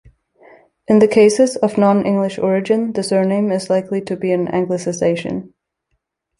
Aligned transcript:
In 0.87 0.97
the 0.97 1.07
cases 1.07 1.57
of 1.57 1.77
non-English 1.77 2.39
origin, 2.39 2.93
the 2.93 3.03
surname 3.03 3.51
is 3.51 3.69
likely 3.69 4.01
to 4.01 4.15
be 4.17 4.31
an 4.31 4.47
Anglicisation. 4.47 5.53